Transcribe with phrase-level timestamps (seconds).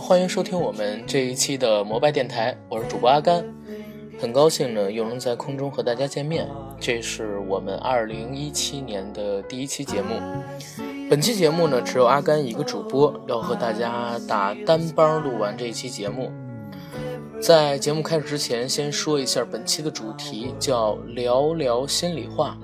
[0.00, 3.44] 欢迎收听我们这一期的摩拜电台，我是主播阿甘，
[4.18, 6.48] 很高兴呢又能在空中和大家见面。
[6.80, 10.14] 这是我们二零一七年的第一期节目。
[11.08, 16.32] 本期节目呢只有阿甘一个主播，要和大家打单帮录完这一期节目。
[17.40, 22.58] 在节目开始之前，先说一下本期的主题，叫聊聊心里话。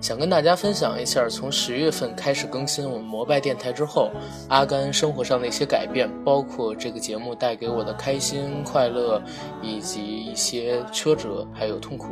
[0.00, 4.10] 想跟大家分享一下，从十月份开始更新我们摩拜电台之后，
[4.48, 9.20] 阿甘生活上的一些改变，包括这个节目带给我的开心、快乐，
[9.60, 12.08] 以及一些挫折还有痛苦。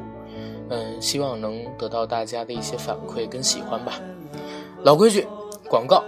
[0.68, 4.00] 嗯，希望能得到大家的一些反馈跟喜欢吧。
[4.82, 5.26] 老规矩，
[5.68, 6.02] 广告。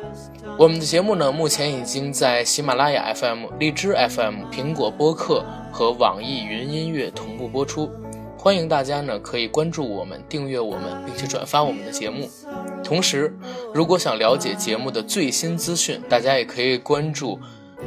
[0.59, 7.89] 我们的节目呢，目前已经在喜马拉雅 FM、荔枝 FM、苹果播客和网易云音乐同步播出。
[8.41, 12.31] 欢迎大家呢可以关注我们、订阅我们，并且转发我们的节目。
[12.85, 13.37] 同时，
[13.75, 17.37] 如果想了解节目的最新资讯，大家也可以关注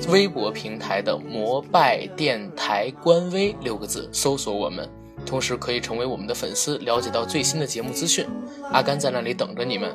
[0.09, 4.87] 微博平台的“摩拜电台”官微六个字，搜索我们。
[5.25, 8.27] 同时可以成为我们的粉丝，了解到最新的节目资讯。
[8.73, 9.89] 阿甘在那里等着你们。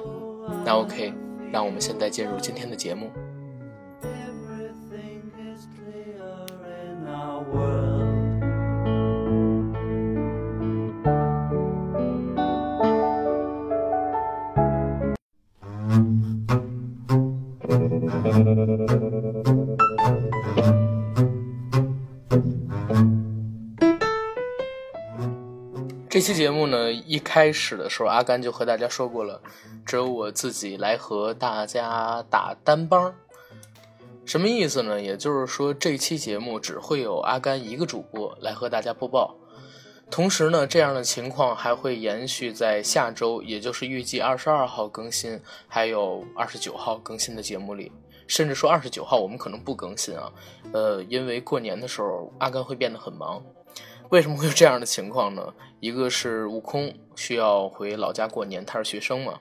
[0.65, 1.13] 那 OK，
[1.53, 3.11] 让我们现在进入今天的节目。
[26.17, 29.39] 这期节目呢，一开始的时候，阿甘就和大家说过了，
[29.85, 33.15] 只有我自己来和大家打单帮。
[34.25, 34.99] 什么意思呢？
[34.99, 39.37] 也就是说，这期节目只会有阿甘一个主播来和大家播报。
[40.11, 45.39] 同时呢，这样的情况还会延续在下周，也就是预计二十二号更新，
[45.69, 47.93] 还有二十九号更新的节目里。
[48.27, 50.33] 甚至说二十九号我们可能不更新啊，
[50.73, 53.45] 呃，因为过年的时候阿甘会变得很忙。
[54.11, 55.53] 为什么会有这样的情况呢？
[55.81, 59.35] 一个是悟空需要回老家过年，他是学生嘛；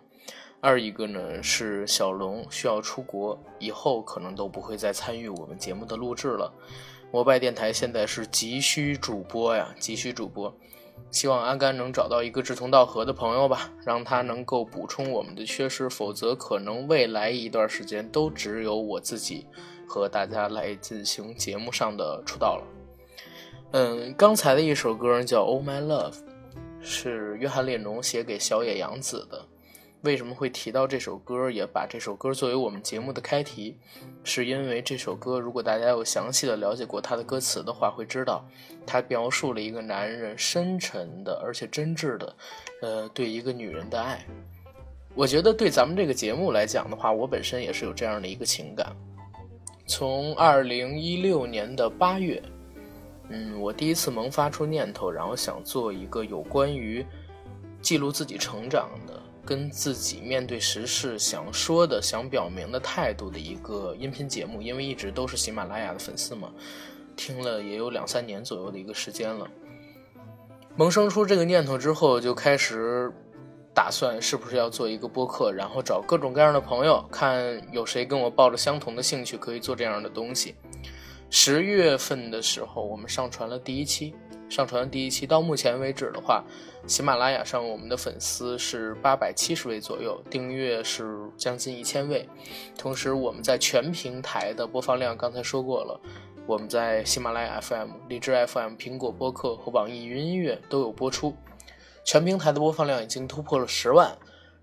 [0.60, 6.52] 二一个呢是小龙需要出国，以后可能都不会再参与我们节目的录制了。
[7.12, 10.54] 摩拜电台现在是急需主播呀，急需主播。
[11.12, 19.46] 希望阿甘能找到一个志同道合的朋友吧，让他能够补充我们的缺失，否则可能未来一段时间都只有我自己
[19.88, 22.75] 和大家来进行节目上的出道了。
[23.78, 26.14] 嗯，刚才的一首歌叫《Oh My Love》，
[26.80, 29.46] 是约翰列侬写给小野洋子的。
[30.04, 33.78] 为什么会提到这首歌，也把这首歌作为我们节目的开题？
[34.24, 38.48] 是因为这首歌，如果大家有详细的了解过它的歌词的话，会知道
[38.88, 42.36] 它描述了一个男人深沉的而且真挚的，
[42.82, 44.26] 呃，对一个女人的爱。
[45.16, 48.96] 我觉得对咱们这个节目来讲的话，我本身也是有这样的一个情感。
[49.86, 52.42] 从二零一六年的八月，
[53.30, 57.06] 嗯，我第一次萌发出念头，然后想做一个有关于
[57.82, 59.22] 记录自己成长的。
[59.48, 66.50] 跟自己面对时事想说的、想表明的态度的一个音频节目，因为一直都是喜马拉雅的粉丝嘛，
[67.16, 69.48] 听了也有两三年左右的一个时间了。
[70.76, 73.14] 萌生出这个念头之后，就开始
[73.72, 80.56] 打算是不是要做一个播客，然后找各种各样的朋友，看有谁跟我抱着相同的兴趣可以做这样的东西。
[81.30, 84.14] 十月份的时候，我们上传了第一期。
[84.48, 86.44] 上传了第一期到目前为止的话，
[86.86, 92.30] 喜马拉雅上我们的粉丝是八百七十位左右，订阅是将近一千位。
[92.78, 96.00] 同时，我们在全平台的播放量刚才说过了，
[96.46, 101.36] 我们在喜马拉雅 FM、荔枝 FM、苹果播客和网易云音乐都有播出，
[102.06, 104.16] 全平台的播放量已经突破了十万。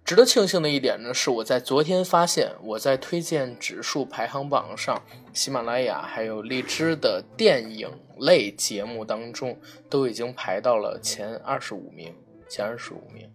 [0.04, 5.00] 值得庆幸的一点呢，是我在昨天发现，我在推荐指数排行榜上，
[5.32, 7.88] 喜马拉雅还有荔枝的电影
[8.19, 9.56] 类节目当中，
[9.88, 12.12] 都已经排到了前二十五名，
[12.49, 13.31] 前二十五名，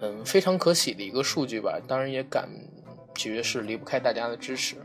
[0.00, 1.78] 嗯，非常可喜的一个数据吧。
[1.86, 2.48] 当然也感
[3.14, 4.76] 觉是离不开大家的支持。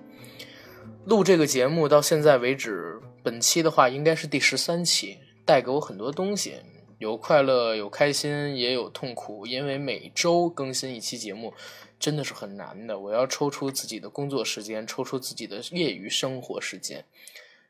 [1.05, 6.55] 录这个节目到现在为止，本期的话应该是第十三期，带给我很多东西。
[7.03, 9.45] 有快乐，有开心，也有痛苦。
[9.45, 11.53] 因为每周更新一期节目，
[11.99, 12.97] 真的是很难的。
[12.97, 17.03] 我要抽出自己的工作时间，抽出自己的业余生活时间，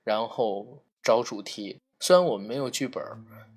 [0.04, 1.80] 然后找主题。
[2.00, 3.04] 虽然我们没有剧本，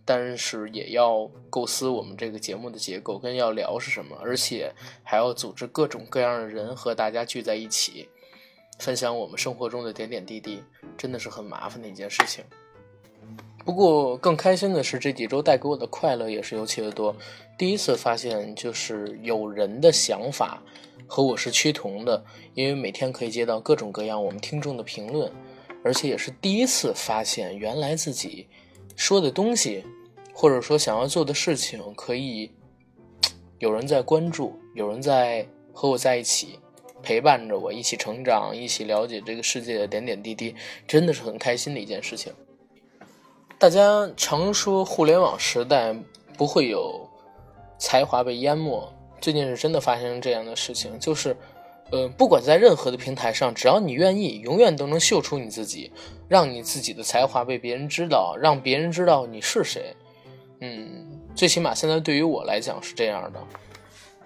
[0.02, 8.08] 但是也要构思我们这个节目的结构跟要聊是什么，而且还要组织各种各样的人和大家聚在一起，
[8.78, 10.62] 分享我们生活中的点点滴滴，
[10.96, 12.43] 真的是很麻烦的一件事情。
[13.66, 17.16] 不过更开心的是，这几周带给我的快乐也是尤其的多。
[17.58, 20.62] 第一次发现，就是有人的想法
[21.08, 22.24] 和我是趋同的，
[22.54, 25.28] 因为每天可以接到各种各样我们听众的评论，
[25.82, 28.46] 而且也是第一次发现，原来自己
[28.94, 29.84] 说的东西，
[30.32, 32.52] 或者说想要做的事情，可以
[33.58, 36.60] 有人在关注，有人在和我在一起，
[37.02, 40.54] 陪伴着我一起成长，一起了解这个世界的点点滴滴，
[40.86, 42.32] 真的是很开心的一件事情。
[43.58, 45.96] 大家常说互联网时代
[46.36, 47.08] 不会有
[47.78, 48.86] 才华被淹没，
[49.18, 51.34] 最近是真的发生这样的事情，就是，
[51.90, 55.90] 呃，不管在任何的平台上，只要你愿意，永远都能秀出你自己，
[56.28, 59.96] 让你自己的才华被别人知道，让别人知道你是谁。
[60.60, 63.42] 嗯，最起码现在对于我来讲是这样的。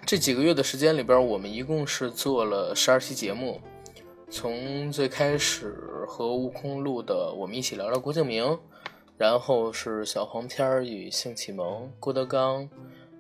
[0.05, 3.61] 这几个月的时间里边，我们一共是做了十二期节目，
[4.29, 8.59] 从最开始和悟空录的，我们一起聊聊郭敬明。
[9.21, 12.67] 然后是小黄片儿与性启蒙，郭德纲，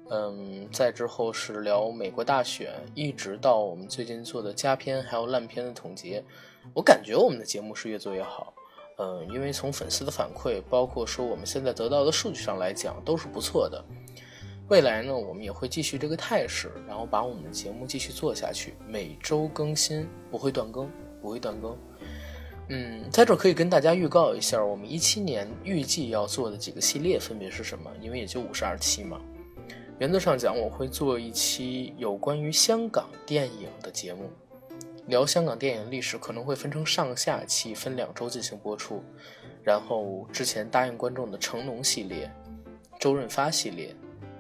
[0.08, 6.25] 嗯，再之后是聊美国大选，一直到我们最近做的佳片还有烂片的总结。
[6.73, 8.55] 我感觉我们的节目是越做越好，
[8.97, 13.85] 嗯，因为从粉丝的反馈，包括说我们现在得到的数据上来讲，都是不错的。
[14.69, 21.76] 未来呢，我们也会继续这个态势，然后把我们的节目继续做下去，每周更新，不会断更，不会断更。
[22.72, 27.90] 嗯，在这可以跟大家预告一下，我们一七年预计要做的几个系列分别是什么？
[28.00, 29.20] 因为也就五十二期嘛。
[29.99, 34.31] 原则上讲，我会做一期有关于香港电影的节目，
[35.08, 39.02] 聊香港电影历史，可能会分成上下期，分两周进行播出。
[39.64, 42.31] 然后之前答应观众的成龙系列、
[43.00, 43.93] 周润发系列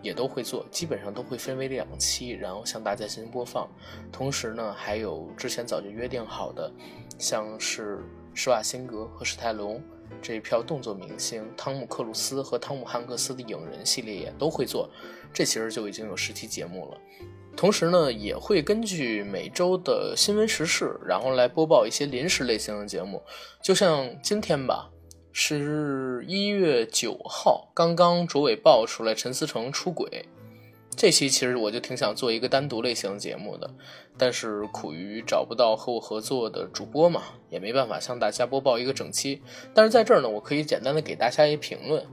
[0.02, 3.68] 也都会做，基本上都会分为两期，然后向大家进行播放。
[4.12, 6.72] 同时呢，还有之前早就约定好的，
[7.18, 7.98] 像是。
[8.34, 9.82] 施瓦辛格和史泰龙
[10.22, 14.88] 这一票动作明星，汤姆克鲁斯和汤姆汉克斯的影人系列也都会做，
[15.32, 16.98] 这其实就已经有十期节目了。
[17.56, 23.22] 同时呢，也会根据每周的新闻时事，然后来播报一些临时类型的节目。
[23.62, 24.90] 就像今天吧，
[25.32, 30.26] 十一月九号，刚刚卓伟爆出来陈思诚出轨。
[31.00, 33.74] 这期其实我就挺想做一个单独类型的节目的，
[34.18, 39.40] 但是苦于找不到和我合作的主播嘛，也没办法向大家播报一个整期。
[39.72, 42.06] 但是在这儿呢，我可以简单的给大家一评论。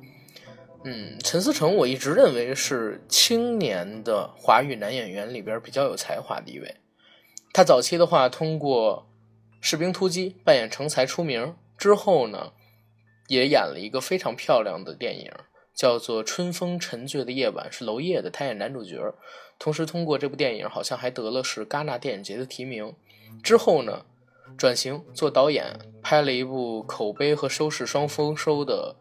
[0.86, 6.76] 嗯，陈思诚我一直认为是青年的华语男演员里边比较有才华的一位。
[7.52, 9.10] 他早期的话通过
[9.60, 12.54] 《士兵突击》扮演成才出名，之后呢，
[13.28, 15.34] 也演了一个非常漂亮的电影。
[15.78, 19.14] 叫做《春风沉醉的夜晚》，是娄烨的，他演男主角。
[19.60, 22.96] 同时，通过这部电影，好像还得了是戛纳电影节的提名。
[23.44, 24.04] 之后呢，
[24.58, 28.96] 转型做导演，拍了一部口碑和收视双丰收的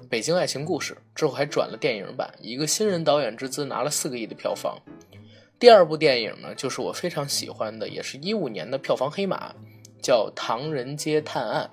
[0.08, 0.94] 《北京爱情故事》。
[1.14, 4.78] 之后还转了电影版，一个新人导演之姿拿了四个亿的票房。
[5.58, 9.54] 第二部电影呢，就是我非常喜欢的，也是一五年的票房黑马，
[10.00, 11.70] 叫《唐人街探案》，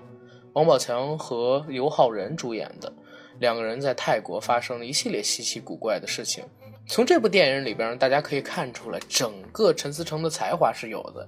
[0.52, 2.92] 王宝强和刘昊然主演的。
[3.40, 6.44] 两个人在泰国发生了一系列稀奇古怪的事情。
[6.88, 11.28] 从这部电影里边，大家可以看出来，整个陈思诚的才华是有的，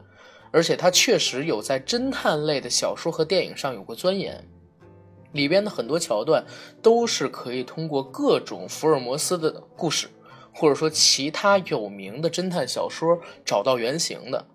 [0.52, 4.44] 而且他确实有在侦探类的小说和电影上有过钻研。
[5.34, 6.46] 里边的很多桥段
[6.82, 10.08] 都是可以通过各种福尔摩斯的故事，
[10.54, 14.46] 或者说其他有名的侦探小说找到原型的。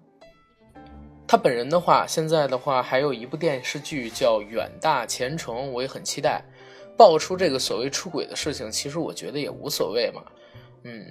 [1.27, 6.45] 他本人的话，现在的话还有一部电视剧叫《远大前程》，我也很期待。
[6.97, 10.23] 爆出这个所谓出轨的事情，其实我觉得也无所谓嘛。
[10.85, 11.05] 嗯，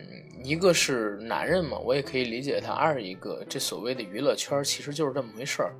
[0.43, 5.73] 一个是男人嘛，我也可以理解他；二一个，这所谓的娱乐圈其实就是这么回事儿。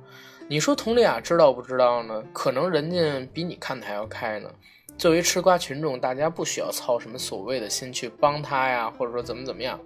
[0.48, 2.22] 你说佟丽娅知道不知道呢？
[2.32, 4.50] 可能人家比你看的还要开呢。
[4.98, 9.78] 作为吃瓜群众，大家不需要操什么所谓的心去帮他呀，或者说怎么怎么样。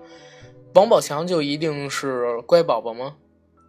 [0.75, 3.17] 王宝强就一定是乖宝宝吗？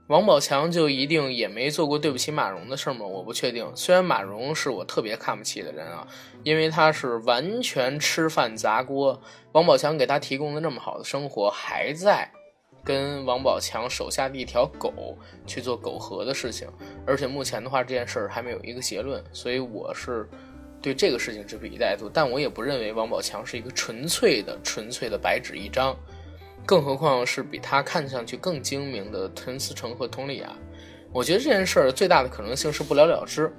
[0.08, 3.06] 王宝强就一定也没做过对不起马蓉的事吗？
[3.06, 3.70] 我不确定。
[3.76, 6.08] 虽然马蓉是我特别看不起的人啊，
[6.44, 9.22] 因为他是完全吃饭砸锅。
[9.52, 12.32] 王宝强给他提供的那么好的生活，还在
[12.86, 16.70] 跟王宝强手下的一条狗去做苟合的事情。
[17.06, 20.26] 而且目前的话，这件事儿还没有一个结论，所以我是
[20.82, 22.10] 对这个事情持以态度。
[22.14, 25.94] 但我也不认为王宝强是一个纯粹的、纯粹的白纸一张。
[26.68, 30.54] 更何况是比他看上去更精明的陈思诚和佟丽娅，
[31.14, 33.50] 我觉得这件事儿最大的可能性是不了了之。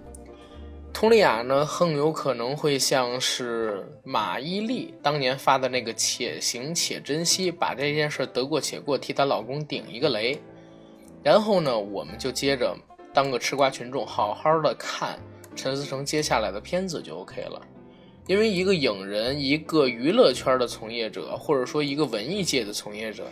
[0.93, 10.39] 佟丽娅呢，很有可能会像是马伊琍当年发的那个“且行且珍惜”，把这件事得过且过，替她老公顶一个雷。
[11.23, 12.77] 然后呢，我们就接着
[13.15, 15.19] 当个吃瓜群众，好好的看
[15.57, 17.63] 陈思诚接下来的片子就 OK 了。
[18.29, 23.27] 因为一个影人，一个娱乐圈的从业者，或者说一个文艺界的从业者。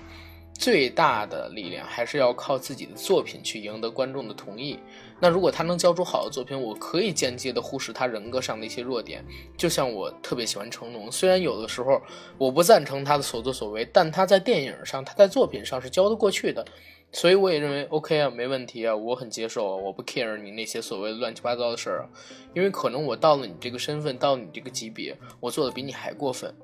[0.58, 4.78] 最大的力量还是要靠自己的作品去赢得观众的同意。
[5.20, 9.22] 那如果他能交出好的作品，我可以间接的忽视他人格上的一些弱点。
[9.54, 12.00] 就像我特别喜欢成龙，虽然有的时候
[12.38, 16.64] 我不赞成他的所作所为，但他在电影上，他在作品上是交得过去的。
[17.12, 22.10] 所以我也认为 OK 啊，没问题啊，我很接受，我不 care 你那些所谓乱七八糟的事儿啊，
[22.54, 26.54] 因为可能我到了你这个身份，到你这个级别，我做的比你还过分。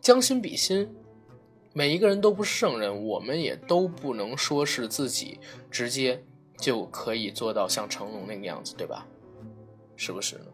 [0.00, 0.94] 将心比心。
[1.72, 5.38] 每一个人都不是圣人，我们也都不能说是自己
[5.70, 6.24] 直接
[6.58, 9.06] 就可以做到像成龙那个样子，对吧？
[9.94, 10.46] 是不是呢？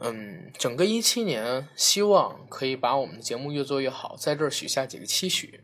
[0.00, 5.60] 嗯，整个一七年，希望可以把我们的节目越做越好，在这儿许下几个期许。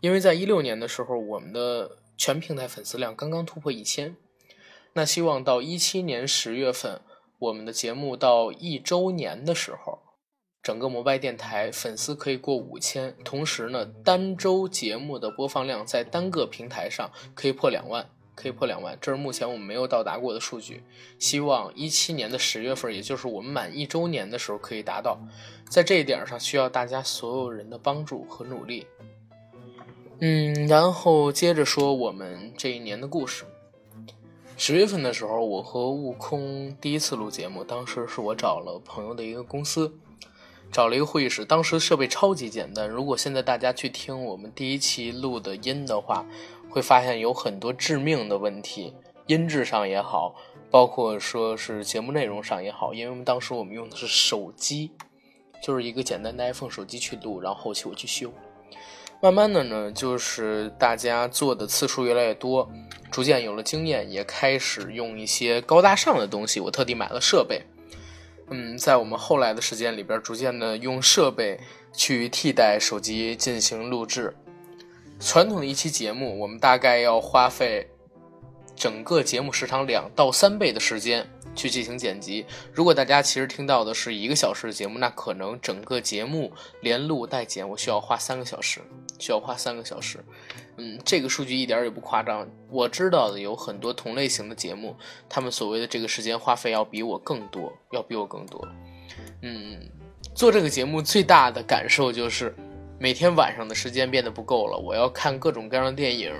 [0.00, 4.16] 因为在一六年的时候，我们的全平台粉丝量刚刚突破一千，
[4.94, 7.00] 那希望到一七年十月份，
[7.38, 10.00] 我们的节目到一周年的时候。
[10.62, 20.82] 整个摩拜电台粉丝可以过五千，同时呢，单周节目的播放量在单个平台上可以破两万，可以破两万，这是目前我们没有到达过的数据。
[21.18, 25.18] 希望一七年的十月份，也就是我们满一周年的时候可以达到。
[25.70, 28.86] 在这一点上，需要大家所有人的帮助和努力。
[30.20, 33.44] 嗯，然后接着说我们这一年的故事。
[34.58, 39.94] 十月份的时候，我和悟空第一次录节目，当时是我找了朋友的一个公司。
[40.70, 42.88] 找了一个会议室，当时设备超级简单。
[42.88, 46.24] 如果现在大家去听我们第一期录的音的话，
[46.68, 48.94] 会发现有很多致命的问题，
[49.26, 50.36] 音质上也好，
[50.70, 52.94] 包括说是节目内容上也好。
[52.94, 54.92] 因为我们当时我们用的是手机，
[55.60, 58.30] 就是一个简单的 iPhone 手机去录，然后后期我去修。
[59.22, 62.70] 慢慢的呢，就是大家做的次数越来越多，
[63.10, 66.58] 逐渐有了经验，也开始用一些高大上的东西。
[66.58, 67.62] 我特地买了设备。
[68.48, 71.60] 嗯，在我们后来的时间里边，逐渐的用设备
[71.92, 74.34] 去替代手机进行录制。
[75.20, 77.90] 传统的一期节目，我们大概要花费
[78.80, 82.46] 整个节目时长两到三倍的时间去进行剪辑。
[82.72, 88.80] 如果大家其实听到的是一个小时的节目，那可能整个节目连录带剪，我需要花三个小时，
[89.18, 90.24] 需要花三个小时。
[90.78, 92.48] 嗯，这个数据一点也不夸张。
[92.70, 94.96] 我知道的有很多同类型的节目，
[95.28, 98.66] 他们所谓的这个时间花费要比我更多，要比我更多。
[99.42, 99.78] 嗯，
[100.34, 102.56] 做这个节目最大的感受就是
[102.98, 104.78] 每天晚上的时间变得不够了。
[104.78, 106.32] 我要看各种各样的电影，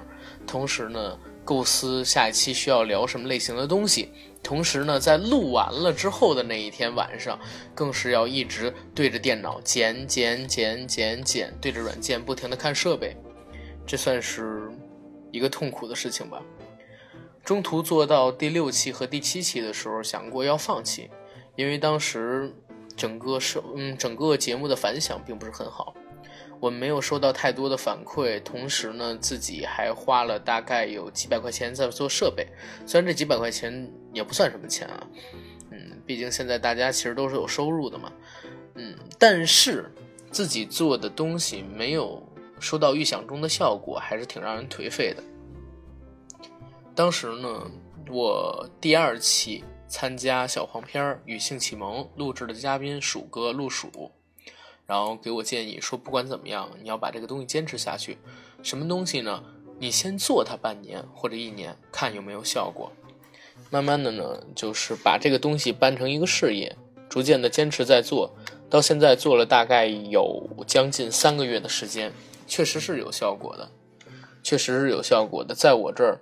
[0.47, 4.11] 同时呢，构思下一期需要聊什么类型的东西。
[4.43, 7.39] 同时呢，在录完了之后的那一天晚上，
[7.75, 13.15] 更是要一直对着电脑剪剪剪剪剪，对着软件不停的看设备。
[13.87, 14.71] 这算是
[15.31, 16.43] 一个痛苦的事情吧。
[17.45, 21.11] 中途做到第六期和第七期的时候，想过要放弃，
[21.57, 22.55] 因为当时
[22.97, 25.95] 整个收嗯整个节目的反响并不是很好，
[26.61, 32.47] 我没有收到太多的反馈，同时呢自己还花了大概有几百块钱在做设备，
[32.87, 35.07] 虽然这几百块钱也不算什么钱啊，
[35.71, 38.13] 嗯，毕竟现在大家其实都是有收入的嘛，
[38.75, 39.91] 嗯，但是
[40.31, 42.23] 自己做的东西没有。
[42.63, 45.23] 收到预想中的效果，还是挺让人颓废的。
[46.95, 47.71] 当时呢，
[48.11, 54.13] 我第二期参加小黄片《与性启蒙》录制的嘉宾鼠哥陆鼠，
[54.91, 58.19] 然后给我建议说，不管怎么样，你要把这个东西坚持下去。
[58.61, 59.45] 什么东西呢？
[59.79, 62.91] 你先做它半年或者一年，看有没有效果。
[63.71, 66.77] 慢慢的呢，就是把这个东西办成一个事业，
[67.09, 68.35] 逐渐的坚持在做，
[68.69, 72.13] 到现在做了大概有将近三个月的时间。
[72.49, 73.71] 确实是有效果的，
[74.43, 75.55] 确实是有效果的。
[75.55, 76.21] 在我这儿，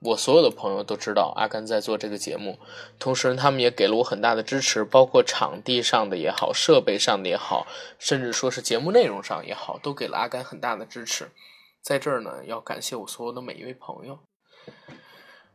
[0.00, 2.58] 我所有的朋友都知道阿甘在做这个节目，
[2.98, 7.66] 同时他们也给了我很大的支持，包括场地上的也好，设备上的也好，
[7.98, 11.30] 甚至说是节目内容上也好，都给了阿甘很大的支持。
[11.82, 14.18] 在这儿呢，要感谢我所有的每一位朋友。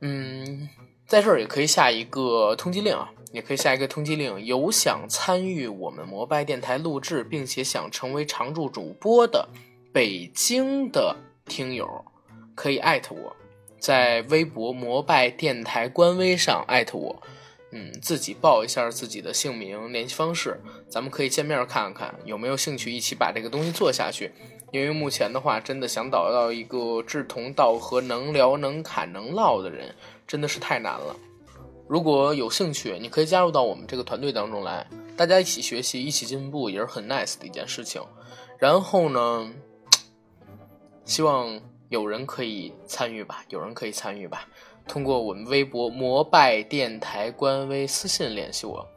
[0.01, 0.69] 嗯，
[1.07, 4.43] 在这儿也可以下一个通缉令啊，也可以下一个通缉令。
[4.45, 9.49] 有想参与我们摩拜电台录制，并且想成为常驻主播的。
[9.93, 12.05] 北京的听友
[12.53, 13.35] 可以艾特我，
[13.79, 17.21] 在微博摩拜电台官微上艾特我，
[17.71, 24.31] 嗯，自己报一下自己的姓名、联系方式，咱们可以见面看看有没有兴趣一起把这个东西做下去。
[24.71, 29.95] 因为目前的话，真的想找到一个志同道合、能聊能侃能唠的人，
[30.27, 31.15] 真的是太难了。
[31.87, 38.01] 如果有兴趣，你可以加入到我们这个团队当中来，大家一起学习，一起进步，也是很 nice 的一件事情。
[38.57, 39.53] 然后呢，
[41.05, 44.47] 希望有人可以参与吧，有人可以参与吧。
[44.87, 48.87] 通过我们微博“摩拜电台”官微私信联系我，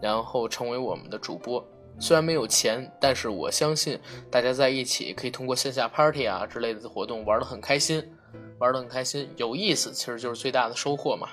[0.00, 1.62] 然后成为我们的主播。
[1.98, 3.98] 虽然没有钱，但是我相信
[4.30, 8.02] 大家在一起可以通过线下 party 啊之类的活动玩得很开心，
[8.58, 11.28] 玩得很开心，有意思，其实就是最大的收获嘛。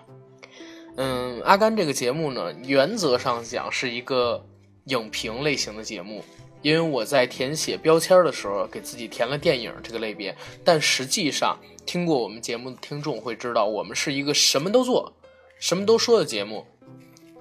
[0.96, 4.46] 嗯，阿甘这个节目呢，原则上讲是一个
[4.86, 6.24] 影评类型的节目，
[6.64, 11.56] 因为我在填写标签的时候给自己填了电影这个类别，但实际上
[11.86, 15.14] 听过我们节目的听众会知道，我们是一个什么都做、
[15.60, 16.66] 什么都说的节目。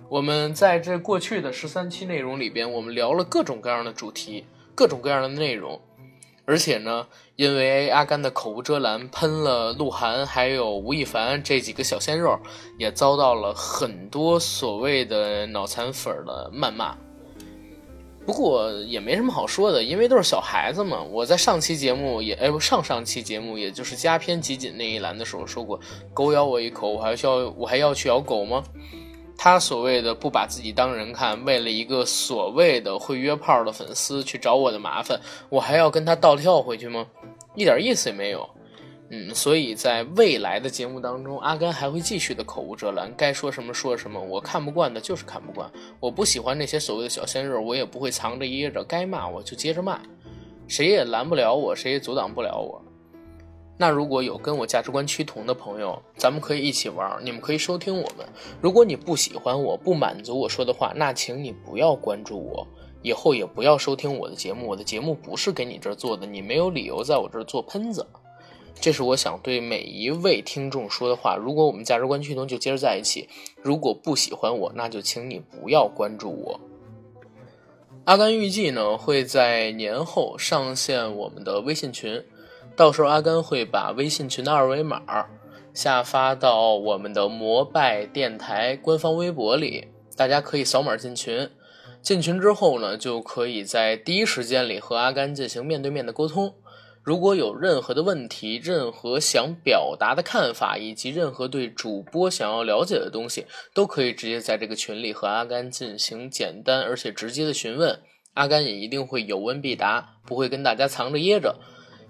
[0.08, 5.80] 我们在这过去的十三期内容里边，我们聊了各种各样的主题、各种各样的内容。
[6.44, 12.36] 而且呢，因为阿甘的口无遮拦，喷了鹿晗还有吴亦凡这几个小鲜肉，
[12.76, 16.98] 也遭到了很多所谓的脑残粉的谩骂。
[18.24, 21.02] 不过也没什么好说的，因为都是小孩子嘛。
[21.02, 25.78] 我在上期节目也，哎不，上上期节目，也就是加片集锦那一栏的时候说过，
[26.14, 28.62] 狗咬我一口，我还需要我还要去咬狗吗？
[29.36, 37.06] 他所谓的不把自己当人看，为了一个所谓的会约炮的粉丝去找我的麻烦，我还要跟他倒跳回去吗？
[37.56, 38.48] 一点意思也没有。
[39.14, 44.18] 嗯，所以在未来的节目当中，阿甘还会继续的口无遮拦，该说什么说什么。
[44.18, 50.00] 我看不惯的就是看不惯，我不喜欢那些所谓的小鲜肉，我也不会藏着掖着，该骂我就接着骂，
[50.66, 52.82] 谁也拦不了我，谁也阻挡不了我。
[53.76, 58.26] 那如果有跟我价值观趋同的朋友，咱们可以一起玩，你们可以收听我们。
[58.62, 62.66] 如果你不喜欢我，不满足我说的话，那请你不要关注我，
[63.02, 64.68] 以后也不要收听我的节目。
[64.68, 68.06] 我的节目不是给你这儿做的，你没有理由在我这儿做喷子。
[68.80, 71.36] 这是我想对每一位听众说的话。
[71.36, 73.28] 如果我们价值观趋同，就接着在一起；
[73.62, 76.60] 如果不喜欢我，那就请你不要关注我。
[78.04, 82.24] 阿甘预计呢会在年后上线我们的微信群，
[82.74, 85.00] 到时候阿甘会把微信群的二维码
[85.72, 91.48] 下发到我们的摩拜电台官方微博里，大家可以扫码进群。
[92.00, 96.54] 进群之后呢，就可以在第一时间里和阿甘进行面对面的沟通。
[97.02, 108.00] 如果有任何的问题、任何想表达的看法，以及任何对主播想要了解的东西，都可以直接在这个群里和阿甘进行简单而且直接的询问。
[108.34, 111.56] 阿甘也一定会有问必答，不会跟大家藏着掖着。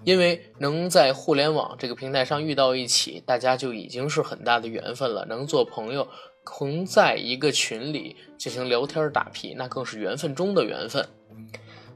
[0.03, 5.25] 因为能在互联网这个平台上遇到一起，大家就已经是很大的缘分了。
[5.25, 6.07] 能做朋友，
[6.45, 11.07] 同在一个群里进行聊天打屁，那更是缘分中的缘分。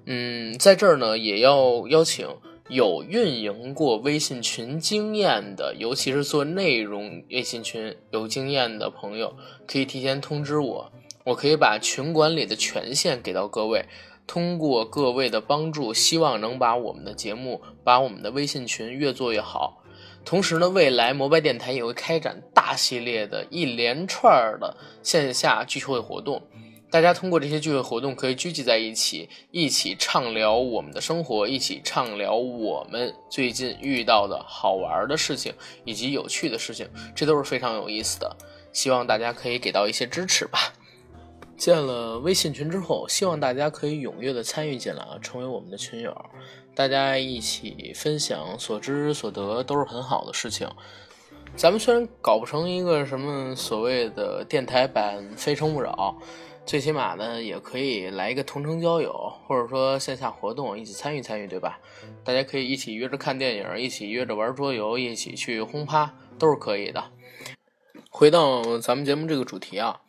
[0.05, 2.27] 嗯，在这儿呢，也要邀请。
[2.69, 10.91] 有运营过微信群经验的，尤其是做内容微信群有经验的朋友，可以提前通知我，
[11.23, 13.85] 我可以把群管理的权限给到各位。
[14.25, 19.81] 通过各位的帮助，希望能把我们的节目，把我们的微信群越做越好。
[20.25, 26.43] 同时呢，未来摩拜电台也会开展大系列的一连串的线下聚会活动。
[26.89, 38.37] 大家通过这些聚会活动可以聚集在一起，一起畅聊我们的生活，一起畅聊我们最近遇到的好玩的事情以及有趣的事情，这都是非常有意思的。
[38.71, 40.73] 希望大家可以给到一些支持吧。
[41.57, 46.15] 建了微信群之后，希望大家可以踊跃的参与进来啊，成为我们的群友，
[46.73, 50.69] 大家一起分享所知所得都是很好的事情。
[51.55, 56.15] 咱们虽然搞不成一个什么所谓的电台版《非诚勿扰》。
[56.67, 61.79] 最起码呢，也可以来一个同城交友，或者说线下活动一起参与参与，对吧？
[62.25, 67.09] 大家可以一起约着看电影，一起约着玩桌游，一起去轰趴，都是可以的。
[68.09, 70.01] 回到咱们节目这个主题啊，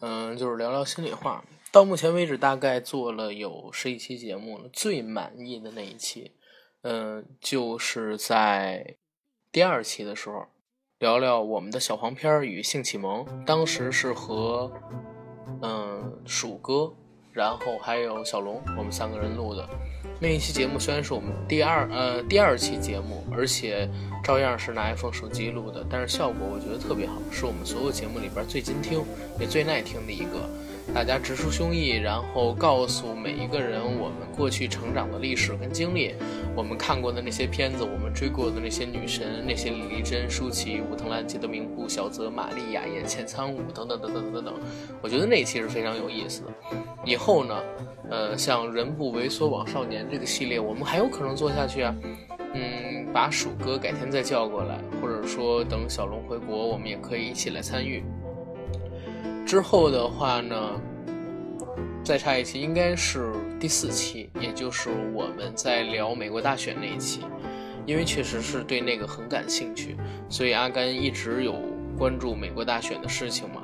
[0.00, 1.44] 嗯，就是聊聊心里话。
[1.70, 6.32] 到目前为止，大概做了有十一期节目了，最满意的那一期，
[6.80, 8.96] 嗯，就是在
[9.52, 10.46] 第二期的时候，
[10.98, 14.72] 聊聊我们的小黄片与性启蒙，当时是和。
[15.62, 16.92] 嗯，鼠哥，
[17.32, 19.68] 然后还有小龙，我们三个人录的
[20.20, 23.88] 那一期节目，虽然是我们第二呃第二期节目，而且
[24.22, 29.02] 照样是拿 iPhone 手机录的，但是效果我觉得特别好，是我们所有节目里边最经听
[29.38, 30.48] 也最耐听的一个。
[30.92, 36.14] 大家直抒胸臆，然后告诉每一个人我们过去成长的历史跟经历，
[36.54, 44.54] 我们看过的那些片子，我们追过的那些女神，那些李丽珍、舒淇、武藤兰、吉德明步、小泽玛利亚、眼前苍梧等等等等等等。
[45.00, 46.48] 我觉得那一期是非常有意思的。
[47.06, 47.62] 以后呢，
[48.10, 51.94] 呃，像人不猥琐枉少年这个系列，我们还有可能做下去啊。
[52.52, 58.02] 嗯，把鼠哥改天再叫过来，或者说等小龙回国，我们也可以一起来参与。
[59.50, 60.80] 之后的话呢，
[62.04, 67.22] 再差一期应该是第四期，也就是我们在聊美国大选那一期，
[67.84, 69.96] 因为确实是对那个很感兴趣，
[70.28, 71.56] 所以阿甘一直有
[71.98, 73.62] 关注美国大选的事情嘛。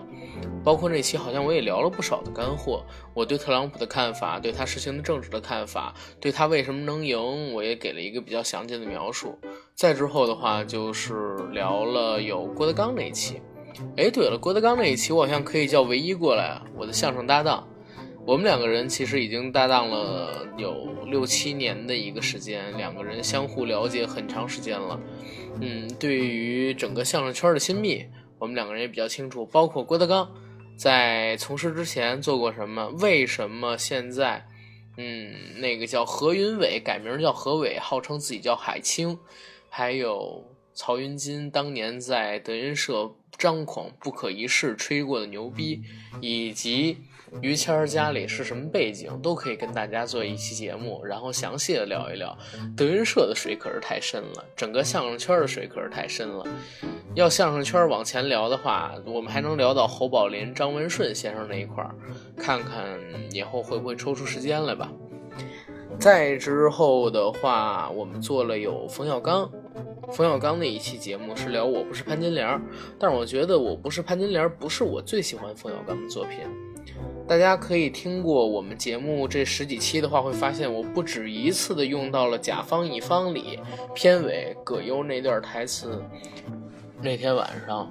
[0.65, 9.39] 包括那期好像我也聊了不少的干货，我对特朗普的看法，对他实行的政治的看法，对他为什么能赢，我也给了一个比较详尽的描述。
[9.77, 13.41] 再之后的话就是聊了有郭德纲那一期。
[13.97, 17.67] 哎，对了，郭德纲那一期我好像可以叫唯一过来，我的相声搭档。
[18.27, 25.01] 我们两个人其实已经搭档了有六七年的一个时间，两个人相互了解很长时间了。
[25.61, 28.05] 嗯，对于整个相声圈的亲密，
[28.39, 30.29] 我们两个人也比较清楚，包括郭德纲。
[30.77, 32.89] 在从事之前做过什么？
[33.01, 34.45] 为什么现在，
[34.99, 39.19] 嗯，那个叫何云伟改名叫何伟，号称自己叫海清，
[39.71, 40.45] 还有
[40.77, 45.83] 曹云金当年在德云社张狂不可一世吹过的牛逼，
[46.21, 46.99] 以及。
[47.43, 52.37] 于谦儿家里是什么背景，都可以跟大家做一期节目，然后详细的聊一聊。
[52.77, 56.47] 德云社的水可是太深了，整个相声圈的水可是太深了。
[57.15, 61.93] 要相声圈往前聊的话，我们还能聊到侯宝林、张文顺先生那一块儿，
[62.37, 62.97] 看看
[63.33, 64.93] 以后会不会抽出时间来吧。
[65.99, 69.51] 再之后的话，我们做了有冯小刚，
[70.13, 72.61] 冯小刚那一期节目是聊我不是潘金莲，
[72.99, 76.41] 但是我觉得我不是潘金莲不是我最喜欢冯小刚的作品。
[77.27, 83.59] 大家可以听过我们节目这十几期的话，会发现我不止一次的用到了甲方乙方里
[83.95, 86.01] 片尾葛优那段台词。
[87.03, 87.91] 那天晚上，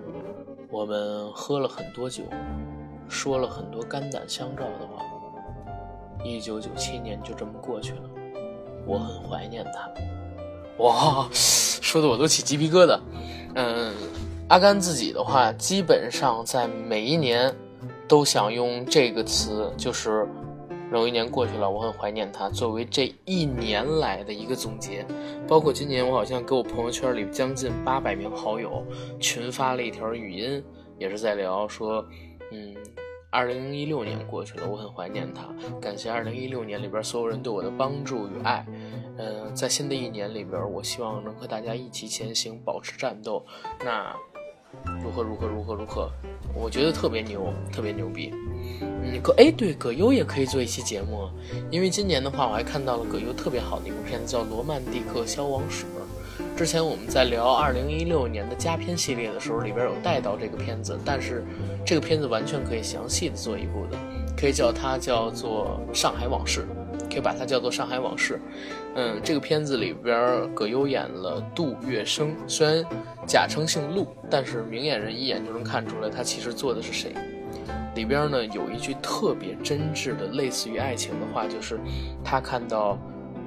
[0.72, 2.24] 我们喝了很多酒，
[3.10, 5.04] 说了很多肝胆相照的话。
[6.24, 8.10] 一九九七年就这么过去了，
[8.88, 9.92] 我很怀念他。
[10.78, 13.00] 哇，说的我都起鸡皮疙瘩。
[13.56, 13.94] 嗯，
[14.50, 17.54] 阿甘自己的话，基本上在每一年。
[18.08, 20.28] 都想用这个词，就是
[20.94, 25.04] 又一年过去了，我很怀念他，作为这一年来的一个总结。
[25.48, 28.86] 包括今年，我好像给我朋友圈里将近八百名好友
[29.20, 30.64] 群发了一条语音，
[31.00, 32.06] 也是在聊说，
[32.52, 32.76] 嗯，
[33.32, 35.48] 二零一六年过去了，我很怀念他，
[35.82, 38.64] 感谢二零一六年里边所有人对我的帮助与爱。
[39.18, 43.46] 嗯，在新的一年里边，我希望能和大家一起前行，保持战斗。
[43.84, 44.16] 那。
[45.02, 46.12] 如何如何如何如何？
[46.54, 48.30] 我觉得特别牛，特别牛逼。
[48.82, 51.30] 嗯，葛哎，对，葛优也可以做一期节目，
[51.72, 55.86] 因为今年的话，我还看到了葛优特别好的一部片子，叫《罗曼蒂克消亡史》。
[56.58, 61.46] 之前我们在聊2016年的佳片系列的时候，里边有带到这个片子，但是
[61.86, 63.98] 这个片子完全可以详细的做一部的，
[64.36, 66.62] 可以叫它叫做《上海往事》。
[67.08, 68.34] 可以把它叫做《上海往事》，
[68.96, 72.84] 嗯，这个片子里边葛优演了杜月笙，虽然
[73.28, 77.14] 假称姓陆，但是明眼人一眼就能看出来他其实做的是谁。
[77.94, 81.78] 里边呢有一句特别真挚的类似于爱情的话，就是
[82.24, 82.98] 他看到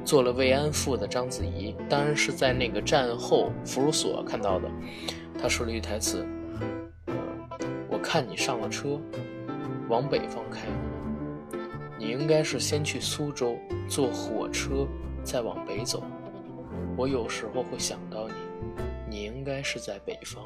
[0.05, 4.69] 做了慰安妇的章子怡，当然是在那个战后俘虏所看到的。
[5.41, 6.27] 他说了一句台词
[7.89, 9.01] ：“我看你上了车，
[9.89, 10.67] 往北方开。”
[11.99, 13.57] 你应该是先去苏州
[13.89, 14.87] 坐火车，
[15.29, 16.03] 再往北走。
[16.97, 20.43] 我有时候会想到你，你应该是在北方。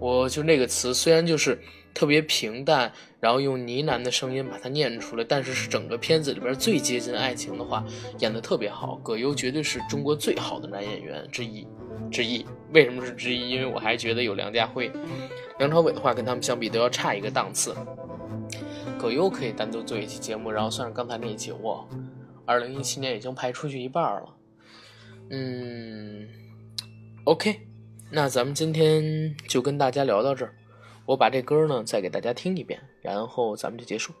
[0.00, 1.60] 我就那个词，虽然就是
[1.94, 7.84] 特别平淡，然后用呢喃的声音把它念出来，但是是整个片子里边最接近爱情的话，
[8.18, 8.96] 演得特别好。
[8.96, 11.64] 葛优绝对是中国最好的男演员之一，
[12.10, 12.44] 之一。
[12.72, 13.50] 为什么是之一？
[13.50, 14.90] 因为我还觉得有梁家辉、
[15.60, 17.72] 梁朝伟的话，跟他们相比都要差一个档次。
[18.98, 21.84] 葛优可以单独做一期节目，然后算上刚才那一期，哇，
[22.46, 24.36] 二零一七年已经排出去一半了。
[25.30, 26.28] 嗯
[27.24, 27.60] ，OK，
[28.10, 30.54] 那咱们今天就跟大家聊到这儿，
[31.06, 34.12] 我把这歌呢再给大家听一遍，然后咱们就结束。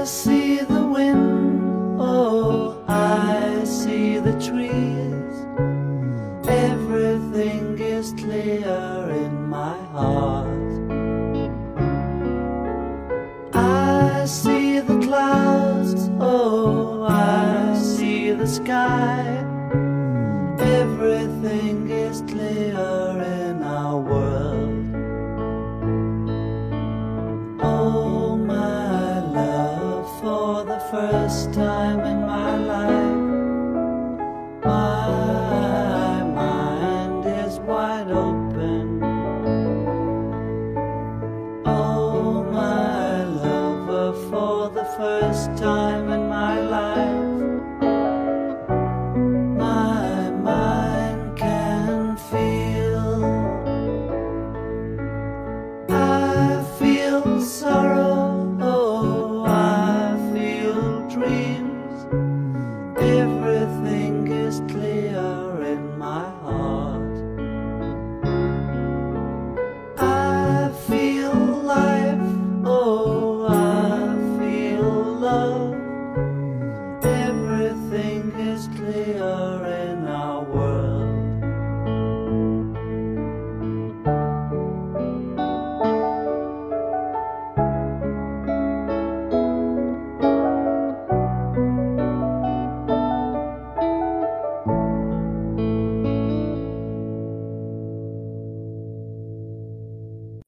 [0.00, 5.36] I see the wind, oh, I see the trees.
[6.48, 10.48] Everything is clear in my heart.
[13.52, 19.26] I see the clouds, oh, I see the sky.
[20.58, 21.79] Everything